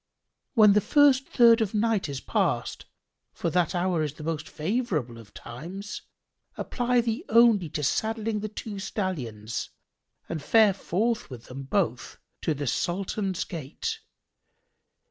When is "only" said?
7.29-7.69